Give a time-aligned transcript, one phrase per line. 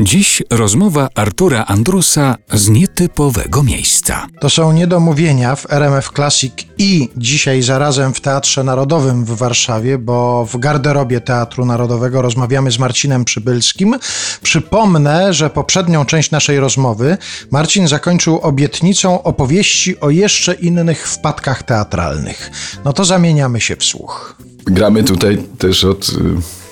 [0.00, 4.26] Dziś rozmowa Artura Andrusa z nietypowego miejsca.
[4.40, 10.46] To są niedomówienia w RMF Classic i dzisiaj zarazem w Teatrze Narodowym w Warszawie, bo
[10.52, 13.96] w garderobie Teatru Narodowego rozmawiamy z Marcinem Przybylskim.
[14.42, 17.18] Przypomnę, że poprzednią część naszej rozmowy
[17.50, 22.50] Marcin zakończył obietnicą opowieści o jeszcze innych wpadkach teatralnych.
[22.84, 24.36] No to zamieniamy się w słuch.
[24.64, 26.63] Gramy tutaj też od y,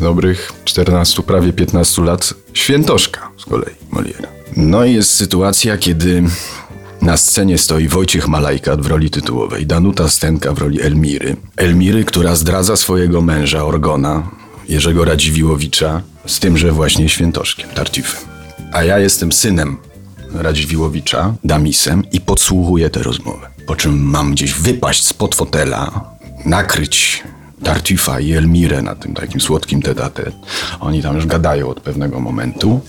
[0.00, 4.28] dobrych 14, prawie 15 lat Świętoszka z kolei Moliera.
[4.56, 6.22] No i jest sytuacja, kiedy
[7.02, 11.36] na scenie stoi Wojciech Malajkat w roli tytułowej, Danuta Stenka w roli Elmiry.
[11.56, 14.30] Elmiry, która zdradza swojego męża Orgona,
[14.68, 18.20] Jerzego Radziwiłowicza, z tymże właśnie Świętoszkiem, Tartifem.
[18.72, 19.76] A ja jestem synem
[20.34, 23.48] Radziwiłowicza, Damisem i podsłuchuję tę rozmowę.
[23.66, 26.10] Po czym mam gdzieś wypaść spod fotela,
[26.44, 27.22] nakryć
[27.64, 30.10] Tartifa i Elmirę na tym takim słodkim tete
[30.80, 32.80] Oni tam już gadają od pewnego momentu.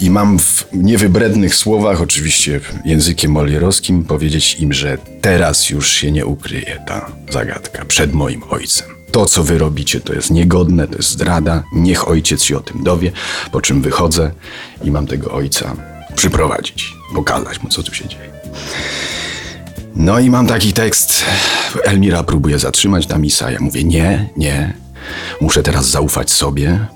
[0.00, 6.26] I mam w niewybrednych słowach, oczywiście językiem molierowskim, powiedzieć im, że teraz już się nie
[6.26, 8.88] ukryje ta zagadka przed moim ojcem.
[9.10, 11.62] To, co wy robicie, to jest niegodne, to jest zdrada.
[11.72, 13.12] Niech ojciec się o tym dowie,
[13.52, 14.30] po czym wychodzę
[14.84, 15.76] i mam tego ojca
[16.16, 18.30] przyprowadzić, pokazać mu, co tu się dzieje.
[19.96, 21.24] No i mam taki tekst.
[21.84, 23.50] Elmira próbuje zatrzymać Damisa.
[23.50, 24.74] Ja mówię: Nie, nie.
[25.40, 26.86] Muszę teraz zaufać sobie.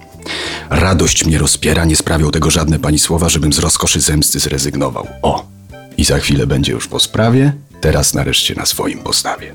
[0.71, 5.07] Radość mnie rozpiera, nie sprawią tego żadne pani słowa, żebym z rozkoszy zemsty zrezygnował.
[5.23, 5.47] O!
[5.97, 9.55] I za chwilę będzie już po sprawie, teraz nareszcie na swoim postawie.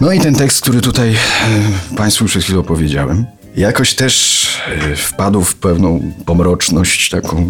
[0.00, 5.44] No i ten tekst, który tutaj e, Państwu przed chwilą powiedziałem, jakoś też e, wpadł
[5.44, 7.46] w pewną pomroczność taką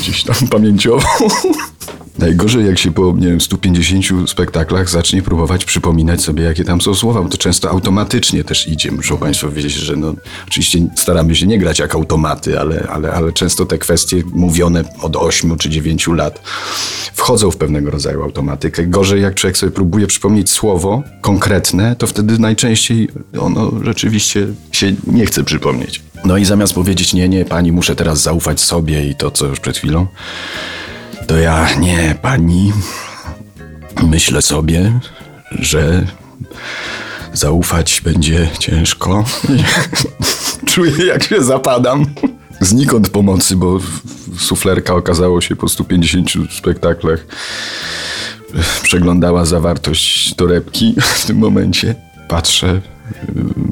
[0.00, 1.06] gdzieś tam pamięciową.
[2.18, 6.94] Najgorzej, jak się po, nie wiem, 150 spektaklach zacznie próbować przypominać sobie, jakie tam są
[6.94, 8.92] słowa, bo to często automatycznie też idzie.
[8.92, 10.14] Muszą Państwo wiedzieć, że no,
[10.48, 15.16] oczywiście staramy się nie grać jak automaty, ale, ale, ale często te kwestie mówione od
[15.16, 16.42] 8 czy 9 lat
[17.14, 18.86] wchodzą w pewnego rodzaju automatykę.
[18.86, 23.08] Gorzej, jak człowiek sobie próbuje przypomnieć słowo konkretne, to wtedy najczęściej
[23.40, 26.02] ono rzeczywiście się nie chce przypomnieć.
[26.24, 29.60] No i zamiast powiedzieć, nie, nie, pani, muszę teraz zaufać sobie i to, co już
[29.60, 30.06] przed chwilą,
[31.26, 32.72] to ja nie, pani.
[34.02, 35.00] Myślę sobie,
[35.50, 36.06] że
[37.32, 39.24] zaufać będzie ciężko.
[40.66, 42.06] Czuję, jak się zapadam.
[42.60, 43.78] Znikąd pomocy, bo
[44.38, 47.26] suflerka okazało się po 150 spektaklach
[48.82, 51.94] przeglądała zawartość torebki w tym momencie.
[52.28, 52.80] Patrzę,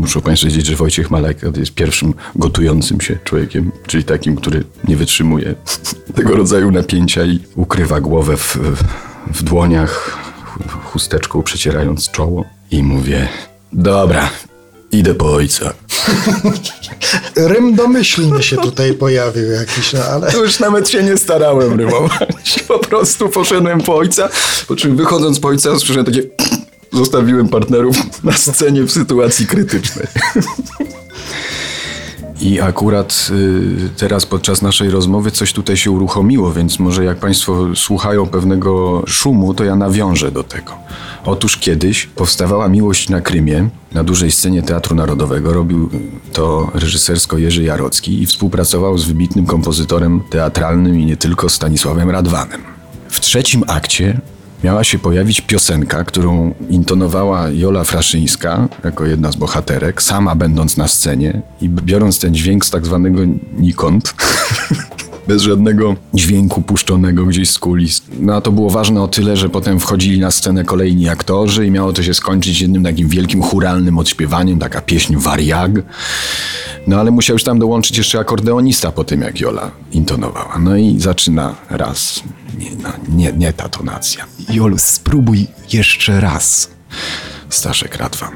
[0.05, 4.97] muszę Państwu wiedzieć, że Wojciech Malek jest pierwszym gotującym się człowiekiem, czyli takim, który nie
[4.97, 5.55] wytrzymuje
[6.17, 8.57] tego rodzaju napięcia i ukrywa głowę w,
[9.27, 10.19] w dłoniach,
[10.85, 12.45] chusteczką przecierając czoło.
[12.71, 13.29] I mówię,
[13.73, 14.31] dobra,
[14.93, 15.73] idę po ojca.
[17.37, 20.33] Rym domyślny się tutaj pojawił jakiś, no ale...
[20.33, 22.65] To już nawet się nie starałem rymować.
[22.69, 24.29] Po prostu poszedłem po ojca,
[24.69, 26.23] po czym wychodząc po ojca słyszałem takie
[26.95, 30.07] zostawiłem partnerów na scenie w sytuacji krytycznej.
[32.41, 37.67] I akurat y, teraz podczas naszej rozmowy coś tutaj się uruchomiło, więc może jak Państwo
[37.75, 40.73] słuchają pewnego szumu, to ja nawiążę do tego.
[41.25, 45.53] Otóż kiedyś powstawała Miłość na Krymie, na dużej scenie Teatru Narodowego.
[45.53, 45.91] Robił
[46.33, 52.61] to reżysersko Jerzy Jarocki i współpracował z wybitnym kompozytorem teatralnym i nie tylko Stanisławem Radwanem.
[53.09, 54.21] W trzecim akcie
[54.65, 60.89] miała się pojawić piosenka, którą intonowała Jola Fraszyńska jako jedna z bohaterek, sama będąc na
[60.89, 63.21] scenie i biorąc ten dźwięk z tak zwanego
[63.59, 64.15] nikąd.
[65.29, 68.03] bez żadnego dźwięku puszczonego gdzieś z kulis.
[68.21, 71.71] No a to było ważne o tyle, że potem wchodzili na scenę kolejni aktorzy i
[71.71, 75.71] miało to się skończyć jednym takim wielkim churalnym odśpiewaniem, taka pieśń wariag.
[76.87, 80.59] No ale musiał już tam dołączyć jeszcze akordeonista po tym, jak Jola intonowała.
[80.59, 82.23] No i zaczyna raz.
[82.59, 84.27] Nie, no, nie, nie ta tonacja.
[84.51, 86.71] Jolu, spróbuj jeszcze raz.
[87.49, 88.33] Staszek Radwan.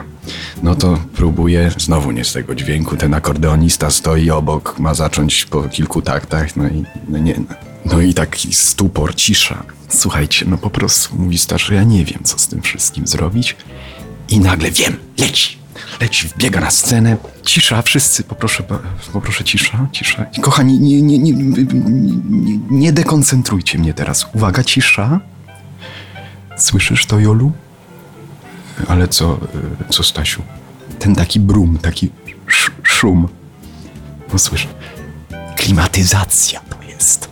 [0.62, 5.62] No to próbuję, znowu nie z tego dźwięku, ten akordeonista stoi obok, ma zacząć po
[5.62, 7.34] kilku taktach, no i no nie,
[7.84, 9.64] no i taki stupor, cisza.
[9.88, 13.56] Słuchajcie, no po prostu mówi starszy, ja nie wiem, co z tym wszystkim zrobić.
[14.28, 15.57] I nagle wiem, leci,
[16.00, 18.64] leci, wbiega na scenę, cisza, wszyscy, poproszę,
[19.12, 20.26] poproszę cisza, cisza.
[20.40, 24.26] Kochani, nie, nie, nie, nie, nie dekoncentrujcie mnie teraz.
[24.34, 25.20] Uwaga, cisza.
[26.56, 27.52] Słyszysz to, Jolu?
[28.88, 29.38] Ale co,
[29.88, 30.42] co Stasiu?
[30.98, 32.10] Ten taki brum, taki
[32.48, 33.28] sz szum.
[34.32, 34.38] No.
[35.56, 37.28] Klimatyzacja to jest.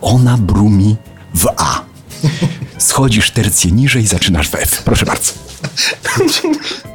[0.00, 0.96] Ona brumi
[1.34, 1.80] w A.
[2.78, 4.82] Schodzisz tercję niżej, zaczynasz w F.
[4.82, 5.32] Proszę bardzo.